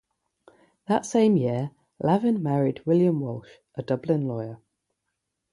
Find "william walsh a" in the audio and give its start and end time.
2.87-3.83